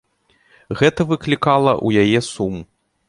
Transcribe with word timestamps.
Гэта 0.79 1.01
выклікала 1.11 1.71
ў 1.87 2.07
яе 2.07 2.19
сум. 2.31 2.55